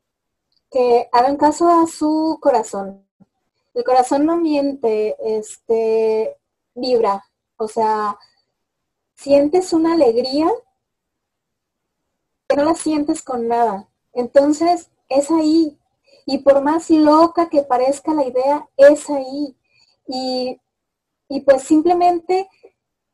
[0.71, 3.07] que hagan caso a su corazón.
[3.75, 6.37] El corazón no miente, este,
[6.75, 7.25] vibra.
[7.57, 8.19] O sea,
[9.15, 10.51] sientes una alegría
[12.49, 13.89] que no la sientes con nada.
[14.13, 15.79] Entonces, es ahí.
[16.27, 19.57] Y por más loca que parezca la idea, es ahí.
[20.07, 20.61] Y,
[21.29, 22.49] y pues simplemente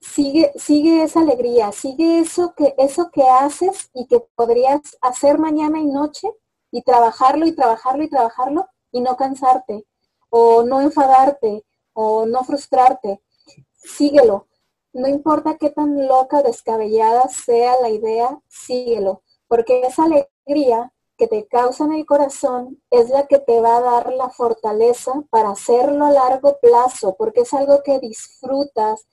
[0.00, 5.80] sigue, sigue esa alegría, sigue eso que, eso que haces y que podrías hacer mañana
[5.80, 6.28] y noche
[6.70, 9.87] y trabajarlo y trabajarlo y trabajarlo y no cansarte
[10.30, 13.22] o no enfadarte o no frustrarte.
[13.74, 14.46] Síguelo.
[14.92, 21.46] No importa qué tan loca, descabellada sea la idea, síguelo, porque esa alegría que te
[21.46, 26.06] causa en el corazón es la que te va a dar la fortaleza para hacerlo
[26.06, 29.06] a largo plazo, porque es algo que disfrutas,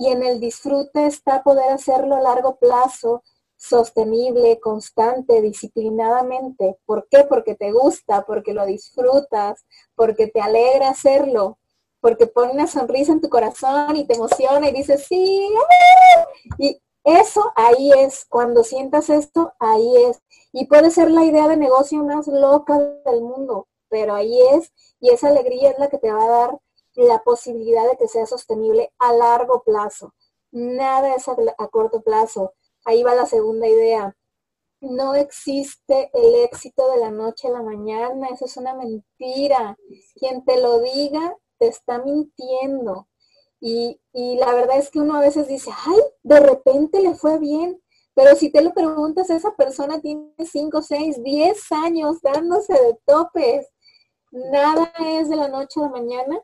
[0.00, 3.22] y en el disfrute está poder hacerlo a largo plazo,
[3.58, 6.78] sostenible, constante, disciplinadamente.
[6.86, 7.24] ¿Por qué?
[7.24, 9.62] Porque te gusta, porque lo disfrutas,
[9.94, 11.58] porque te alegra hacerlo,
[12.00, 15.46] porque pone una sonrisa en tu corazón y te emociona y dices, sí,
[16.58, 20.22] y eso ahí es, cuando sientas esto, ahí es.
[20.50, 25.10] Y puede ser la idea de negocio más loca del mundo, pero ahí es, y
[25.10, 26.58] esa alegría es la que te va a dar
[27.06, 30.14] la posibilidad de que sea sostenible a largo plazo.
[30.52, 31.36] Nada es a,
[31.68, 32.54] corto plazo.
[32.84, 34.16] Ahí va la segunda idea.
[34.80, 39.76] No existe el éxito de la noche a la mañana, eso es una mentira.
[40.14, 43.08] Quien te lo diga te está mintiendo.
[43.60, 47.38] Y, y, la verdad es que uno a veces dice, ay, de repente le fue
[47.38, 47.82] bien.
[48.14, 53.68] Pero si te lo preguntas, esa persona tiene 5, 6, 10 años dándose de topes.
[54.32, 56.42] Nada es de la noche a la mañana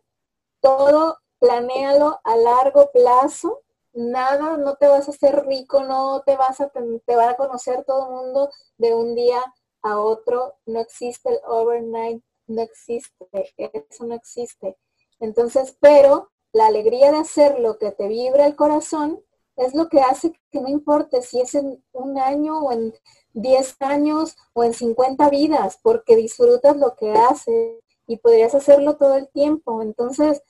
[0.67, 3.63] todo planéalo a largo plazo.
[3.93, 7.85] Nada, no te vas a hacer rico, no te vas a, te va a conocer
[7.85, 9.41] todo el mundo de un día
[9.83, 10.57] a otro.
[10.67, 14.77] No existe el overnight, no existe, eso no existe.
[15.21, 19.23] Entonces, pero la alegría de hacer lo que te vibra el corazón
[19.55, 22.93] es lo que hace que no importe si es en un año o en
[23.35, 27.77] 10 años o en 50 vidas, porque disfrutas lo que haces
[28.09, 29.81] y podrías hacerlo todo el tiempo.
[29.81, 30.43] Entonces,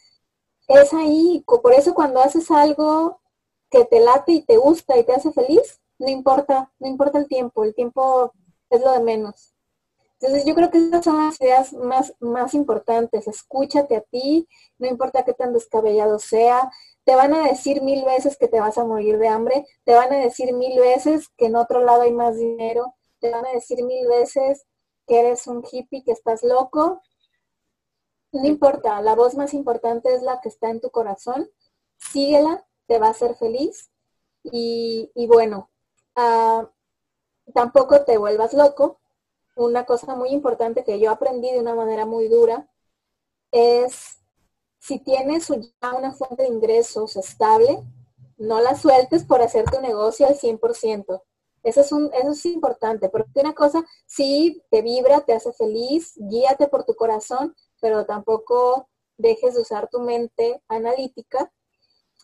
[0.68, 3.20] es ahí, por eso cuando haces algo
[3.70, 7.28] que te late y te gusta y te hace feliz, no importa, no importa el
[7.28, 8.32] tiempo, el tiempo
[8.70, 9.54] es lo de menos.
[10.20, 13.28] Entonces yo creo que esas son las ideas más, más importantes.
[13.28, 14.48] Escúchate a ti,
[14.78, 16.70] no importa qué tan descabellado sea.
[17.04, 20.12] Te van a decir mil veces que te vas a morir de hambre, te van
[20.12, 23.84] a decir mil veces que en otro lado hay más dinero, te van a decir
[23.84, 24.64] mil veces
[25.06, 27.02] que eres un hippie, que estás loco,
[28.32, 31.50] no importa, la voz más importante es la que está en tu corazón.
[31.96, 33.90] Síguela, te va a hacer feliz.
[34.44, 35.70] Y, bueno,
[36.14, 36.70] ah,
[37.54, 39.00] tampoco te vuelvas loco.
[39.56, 42.68] Una cosa muy importante que yo aprendí de una manera muy dura
[43.50, 44.18] es
[44.78, 47.82] si tienes ya una fuente de ingresos estable,
[48.36, 51.22] no la sueltes por hacer tu negocio al 100%.
[51.62, 56.12] Eso es, un, eso es importante, porque una cosa sí te vibra, te hace feliz,
[56.14, 61.52] guíate por tu corazón, pero tampoco dejes de usar tu mente analítica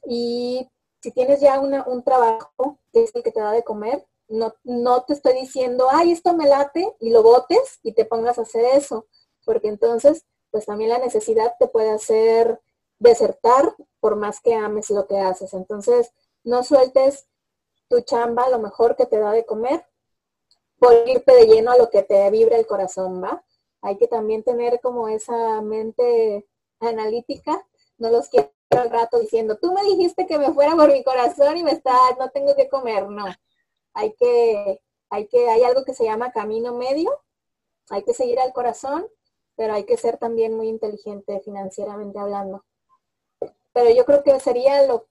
[0.04, 0.68] Y
[1.00, 5.02] si tienes ya un trabajo que es el que te da de comer, no, no
[5.04, 8.64] te estoy diciendo, ay, esto me late y lo botes y te pongas a hacer
[8.76, 9.06] eso,
[9.44, 12.60] porque entonces, pues también la necesidad te puede hacer
[12.98, 15.54] desertar por más que ames lo que haces.
[15.54, 16.12] Entonces,
[16.44, 17.26] no sueltes
[17.88, 19.84] tu chamba, lo mejor que te da de comer,
[20.78, 23.44] por irte de lleno a lo que te vibra el corazón, ¿va?
[23.82, 26.46] Hay que también tener como esa mente
[26.80, 27.66] analítica,
[27.98, 31.56] no los quiero al rato diciendo, tú me dijiste que me fuera por mi corazón
[31.58, 33.26] y me está, no tengo que comer, no.
[33.94, 34.80] Hay que,
[35.10, 37.10] hay que, hay algo que se llama camino medio,
[37.90, 39.06] hay que seguir al corazón,
[39.56, 42.64] pero hay que ser también muy inteligente financieramente hablando.
[43.74, 45.06] Pero yo creo que sería lo,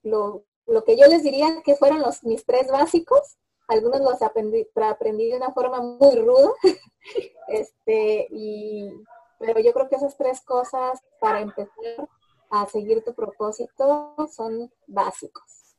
[0.66, 3.36] lo que yo les diría que fueron los, mis tres básicos.
[3.72, 6.50] Algunos los aprendí, aprendí de una forma muy ruda.
[7.48, 8.90] este, y,
[9.38, 12.08] pero yo creo que esas tres cosas para empezar
[12.50, 15.76] a seguir tu propósito son básicos.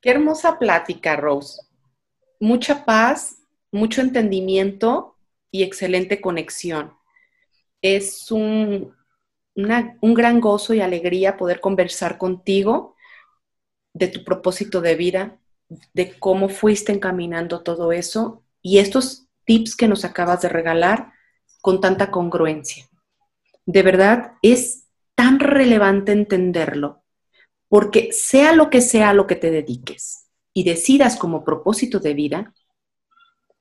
[0.00, 1.60] Qué hermosa plática, Rose.
[2.40, 5.16] Mucha paz, mucho entendimiento
[5.50, 6.96] y excelente conexión.
[7.82, 8.96] Es un,
[9.54, 12.96] un gran gozo y alegría poder conversar contigo
[13.92, 15.38] de tu propósito de vida,
[15.94, 21.12] de cómo fuiste encaminando todo eso y estos tips que nos acabas de regalar
[21.60, 22.88] con tanta congruencia.
[23.66, 27.02] De verdad, es tan relevante entenderlo,
[27.68, 32.54] porque sea lo que sea lo que te dediques y decidas como propósito de vida,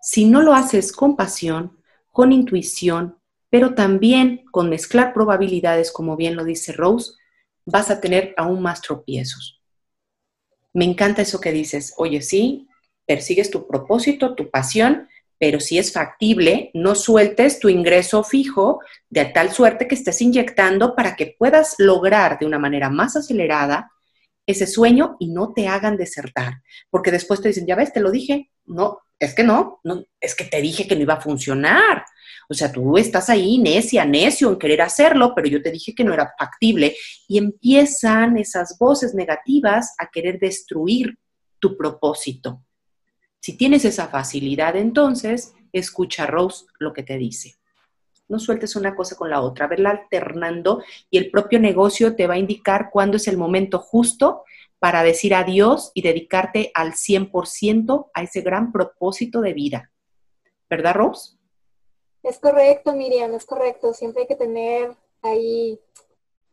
[0.01, 1.77] si no lo haces con pasión,
[2.11, 3.17] con intuición,
[3.49, 7.13] pero también con mezclar probabilidades, como bien lo dice Rose,
[7.65, 9.58] vas a tener aún más tropiezos.
[10.73, 12.67] Me encanta eso que dices, oye, sí,
[13.05, 15.07] persigues tu propósito, tu pasión,
[15.39, 20.95] pero si es factible, no sueltes tu ingreso fijo de tal suerte que estés inyectando
[20.95, 23.89] para que puedas lograr de una manera más acelerada
[24.45, 26.61] ese sueño y no te hagan desertar.
[26.89, 28.51] Porque después te dicen, ya ves, te lo dije.
[28.65, 32.03] No, es que no, no, es que te dije que no iba a funcionar.
[32.51, 36.03] O sea, tú estás ahí necia, necio en querer hacerlo, pero yo te dije que
[36.03, 36.95] no era factible.
[37.27, 41.15] Y empiezan esas voces negativas a querer destruir
[41.59, 42.65] tu propósito.
[43.39, 47.55] Si tienes esa facilidad, entonces escucha Rose lo que te dice.
[48.27, 52.33] No sueltes una cosa con la otra, verla alternando y el propio negocio te va
[52.33, 54.43] a indicar cuándo es el momento justo
[54.79, 59.91] para decir adiós y dedicarte al 100% a ese gran propósito de vida.
[60.69, 61.38] ¿Verdad, Rose?
[62.29, 63.91] Es correcto, Miriam, es correcto.
[63.91, 65.81] Siempre hay que tener ahí,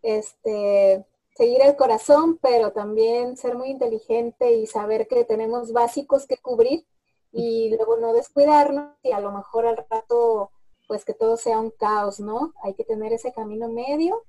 [0.01, 1.05] este,
[1.37, 6.87] seguir el corazón, pero también ser muy inteligente y saber que tenemos básicos que cubrir
[7.31, 10.51] y luego no descuidarnos y a lo mejor al rato
[10.89, 12.55] pues que todo sea un caos, ¿no?
[12.63, 14.25] Hay que tener ese camino medio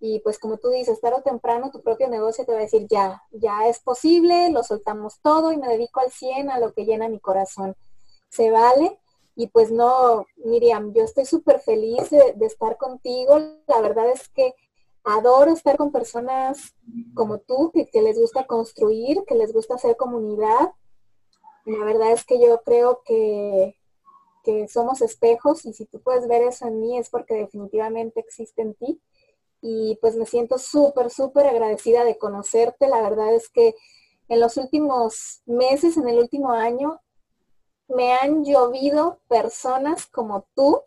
[0.00, 2.88] y pues como tú dices, tarde o temprano tu propio negocio te va a decir,
[2.90, 6.86] ya, ya es posible, lo soltamos todo y me dedico al 100 a lo que
[6.86, 7.76] llena mi corazón.
[8.30, 8.98] Se vale.
[9.38, 13.38] Y pues no, Miriam, yo estoy súper feliz de, estar contigo.
[13.68, 14.52] La verdad es que
[15.04, 16.74] adoro estar con personas
[17.14, 20.72] como tú, que, que les gusta construir, que les gusta hacer comunidad.
[21.66, 23.76] La verdad es que yo creo que,
[24.42, 28.62] que somos espejos y si tú puedes ver eso en mí es porque definitivamente existe
[28.62, 29.00] en ti.
[29.60, 32.88] Y pues me siento súper, súper agradecida de conocerte.
[32.88, 33.76] La verdad es que
[34.26, 36.98] en los últimos meses, en el último año,
[37.88, 40.82] me han llovido personas como tú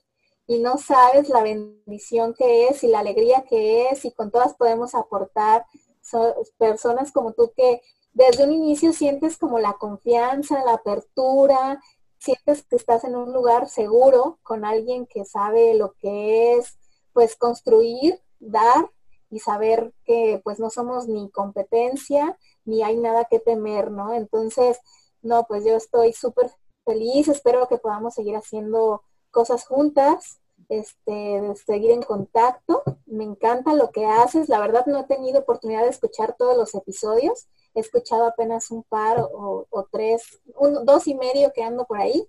[0.48, 4.54] y no sabes la bendición que es y la alegría que es y con todas
[4.56, 5.66] podemos aportar.
[6.02, 7.82] Son personas como tú que
[8.14, 11.82] desde un inicio sientes como la confianza, la apertura,
[12.20, 16.78] sientes que estás en un lugar seguro con alguien que sabe lo que es,
[17.14, 18.92] pues construir, dar
[19.30, 24.14] y saber que pues no somos ni competencia ni hay nada que temer, ¿no?
[24.14, 24.80] Entonces,
[25.22, 26.52] no, pues yo estoy súper
[26.86, 32.84] feliz, espero que podamos seguir haciendo cosas juntas, este, seguir en contacto.
[33.06, 36.74] Me encanta lo que haces, la verdad no he tenido oportunidad de escuchar todos los
[36.76, 40.42] episodios, he escuchado apenas un par o, tres,
[40.84, 42.28] dos y medio que ando por ahí,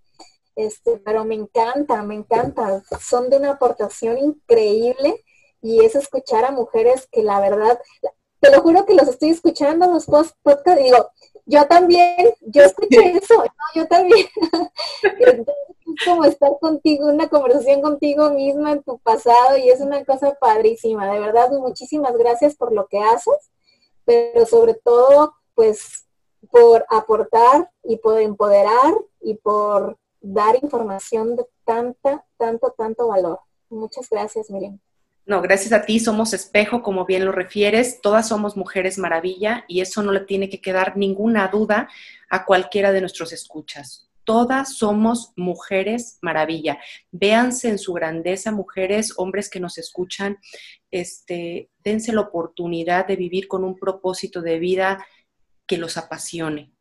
[0.57, 5.24] este, pero me encanta, me encanta, son de una aportación increíble
[5.61, 7.80] y es escuchar a mujeres que la verdad,
[8.40, 10.36] te lo juro que los estoy escuchando los post
[10.76, 11.11] digo,
[11.47, 14.26] yo también, yo escuché eso, yo también.
[15.03, 15.55] Entonces,
[15.86, 20.36] es como estar contigo, una conversación contigo misma en tu pasado y es una cosa
[20.40, 21.12] padrísima.
[21.12, 23.51] De verdad, muchísimas gracias por lo que haces
[24.05, 26.07] pero sobre todo, pues,
[26.51, 33.40] por aportar y por empoderar y por dar información de tanta, tanto, tanto valor.
[33.70, 34.78] Muchas gracias, Miriam.
[35.24, 38.00] No, gracias a ti somos espejo, como bien lo refieres.
[38.00, 41.88] Todas somos mujeres maravilla y eso no le tiene que quedar ninguna duda
[42.28, 44.08] a cualquiera de nuestros escuchas.
[44.24, 46.78] Todas somos mujeres maravilla.
[47.12, 50.38] Véanse en su grandeza, mujeres, hombres que nos escuchan,
[50.90, 55.04] este, dense la oportunidad de vivir con un propósito de vida
[55.66, 56.72] que los apasione.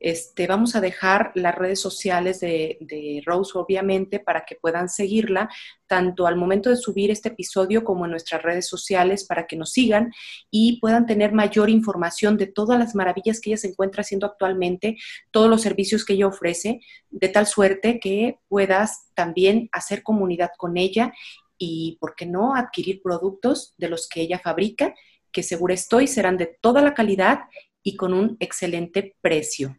[0.00, 5.48] Este, vamos a dejar las redes sociales de, de, Rose, obviamente, para que puedan seguirla,
[5.86, 9.72] tanto al momento de subir este episodio como en nuestras redes sociales, para que nos
[9.72, 10.12] sigan
[10.50, 14.96] y puedan tener mayor información de todas las maravillas que ella se encuentra haciendo actualmente,
[15.30, 20.76] todos los servicios que ella ofrece, de tal suerte que puedas también hacer comunidad con
[20.76, 21.12] ella
[21.58, 24.94] y, ¿por qué no?, adquirir productos de los que ella fabrica
[25.32, 27.40] que seguro estoy serán de toda la calidad
[27.82, 29.76] y con un excelente precio.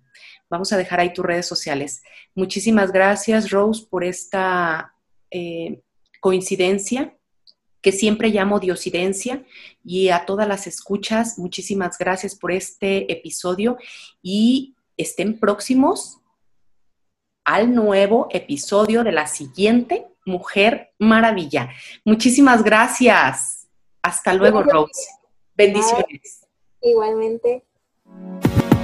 [0.50, 2.02] Vamos a dejar ahí tus redes sociales.
[2.36, 4.96] Muchísimas gracias, Rose, por esta
[5.32, 5.82] eh,
[6.20, 7.16] coincidencia
[7.82, 9.46] que siempre llamo diosidencia
[9.84, 13.78] y a todas las escuchas, muchísimas gracias por este episodio
[14.22, 16.20] y estén próximos
[17.46, 21.70] al nuevo episodio de la siguiente Mujer Maravilla.
[22.06, 23.68] Muchísimas gracias.
[24.04, 25.08] Hasta luego, Rose.
[25.56, 26.46] Bendiciones.
[26.82, 27.69] Igualmente.
[28.12, 28.79] You